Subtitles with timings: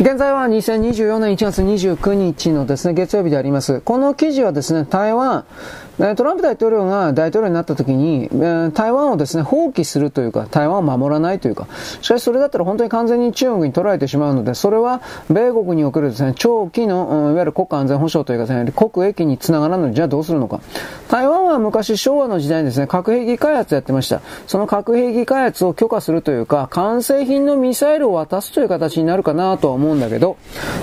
[0.00, 3.82] 現在は2024年1月29日のですね、月曜日であります。
[3.82, 5.44] この記事はですね、台湾、
[6.16, 8.30] トランプ大統領が大統領になった時に、
[8.72, 11.68] 台湾をですね、放棄するというか、台湾を守らないというか、
[12.00, 20.60] しかしそれだったら本当に完全に中国に取られてしまうので、それは米国におけるですね、長期の、いわゆる国家安全保障というかですね、国益につながらないので、じゃあどうするのか。
[21.10, 24.22] 台湾は昔昭和の時代にですね、核兵器開発やってました。
[24.46, 30.36] その核兵器開発を許可するというか、完成品のミサイルを渡すという形になるかなとは思うんだけど、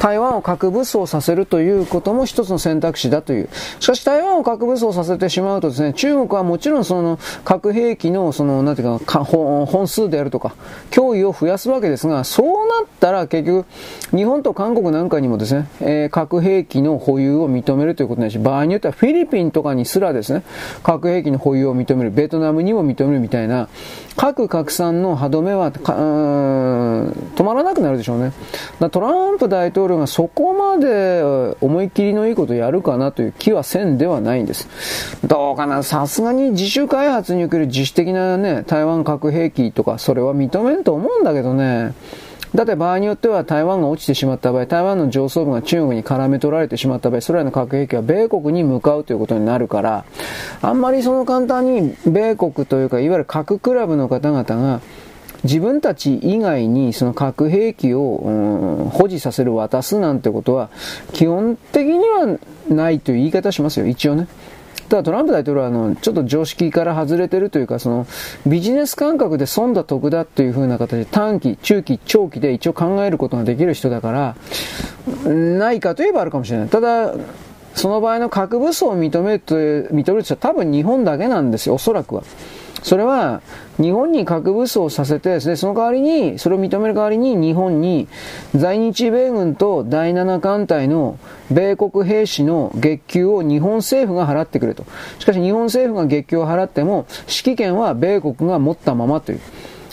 [0.00, 3.48] 台湾を核武装させるということも一つの選択肢だという。
[3.80, 10.54] しかし台湾を核武装させてしまうとですね、中国はもちろんその核兵器のその、なんていうか、本数であるとか、
[10.90, 13.66] 脅威を増やすわけですが、そうなったら結局、
[14.14, 20.42] 日本と韓国なんかにもですね、えー、核兵器の保有を認めるということになるし、場合によってはフィリピンとかにすらですね、
[20.82, 23.68] 核兵器の保有を認める、ベトナムにも認めるみたいな、
[24.16, 28.32] 核拡散の歯止めは止まらなくなるでしょうね。
[28.92, 31.22] トランプ大統領がそこまで
[31.60, 34.68] 思い切りのいいことやるかなという気はせんではないんです。
[35.26, 41.94] どうかなさすがに自主開発における自主的なね、台湾核兵器とか、それは認めんと思うんだけどね。
[42.54, 50.04] だって場合によっては台湾が落ちてしまった場合、台湾の上層部が中国に絡め取られてしまった場合、それらの核兵器は米国に向かうということになるから、
[50.60, 54.80] あんまりその簡単に米国というか、いわゆる核クラブの方々が、
[55.44, 60.70] 自分たち以外にその核兵器を、保持させる、渡すなんてことは、
[61.12, 64.28] 基本的にはないという言い方しますよ、一応ね。
[64.88, 68.06] ただトランプ大統領はあの、ちょっと常識から外れてるというか、その、
[68.46, 76.68] ビジネス感覚で損だ得だという風な形で短期、中期、長期で一応考えることができる人だから、ないかといえばあるかもしれない。
[76.68, 77.14] ただ、
[77.74, 82.22] その場合の核武装を認めると、認めると多分日本だけなんですよ、おそらくは。
[82.82, 83.42] それは、
[83.80, 88.08] 日本に核武装させてですね、その代わりに、それを認める代わりに日本に
[88.54, 91.18] 在日米軍と第7艦隊の
[91.50, 94.84] 米国兵士の月給を日本政府が払ってくれと。
[95.18, 99.40] しかし日本政府が月給を払っても、指揮権は米国が持ったままという。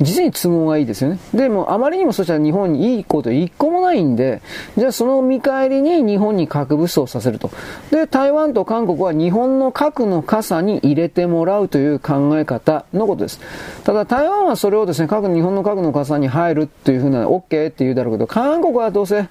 [0.00, 1.18] 実に都合がいいですよね。
[1.34, 4.40] でも、あまりにもそしたら日本にいいこと一個もないんで、
[4.76, 7.50] じゃあその見返りに日本に核武装させると。
[7.90, 13.40] で、台湾と韓国は日本の核の傘に入れてもらうという考え方のことです。
[13.84, 19.26] ただ、台湾はそれをですね、核、日本の核の傘に入るというふうな、OK って言うだろうけど、韓国はどうせ、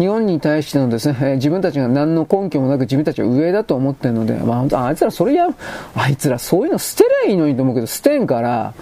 [0.00, 5.48] 日本に対してのですね、えー、自分たちが何の根拠もなく自分たちは上だと思ってるので、まあ本当あいつらそれや、
[5.94, 8.72] あいつらそういうの捨てりゃいいのにと思うけど、捨てんから、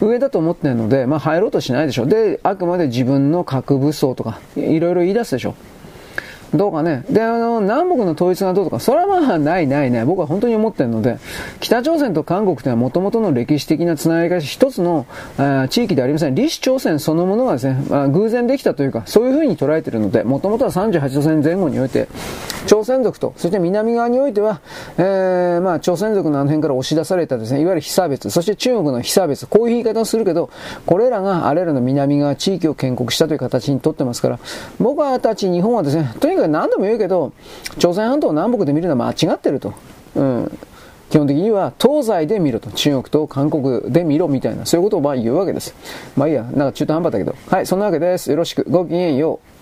[0.00, 2.06] 上だと思ってるので、まあ入ろうとしないでしょ。
[2.06, 5.54] で、あくまで自分の核武装とか、いろいろ言い出すでしょ。
[6.54, 7.04] どうかね。
[7.10, 10.04] で、あの、南北の統一がどうとか、それはまあないないない。
[10.04, 11.18] 僕は本当に思ってるので、
[11.60, 15.06] 北朝鮮と韓国というのは元々の歴史的なつながりが一つの
[15.36, 16.34] あ地域でありません。
[16.34, 22.08] 李氏朝鮮そのものがですね、まあ、偶然できたというか、そういうふうに捉えてるので、元々は38度線前後において、
[22.66, 24.60] 朝鮮族と、そして南側においては、
[24.96, 30.50] えー、まあ、朝鮮族のあの辺から押し出されたですね、いわゆる被差別、そして中国の被差別、こういう言い方をするけど、
[30.86, 34.38] これらがあれらの南側地域を建国したという形にとってますから、
[34.78, 37.32] 僕はたち日本はですね、とにかく何度も言うけど、
[37.78, 39.74] 朝鮮半島を南北で見るのは間違ってると。
[40.14, 40.58] うん。
[41.10, 42.70] 基本的には東西で見ろと。
[42.70, 45.74] 中国と韓国で見ろみたいな、そういうことをまあ言うわけです。
[46.16, 47.34] まあいいや、なんか中途半端だけど。
[47.48, 48.30] はい、そんなわけです。
[48.30, 48.64] よろしく。
[48.68, 49.53] ごきげんよう。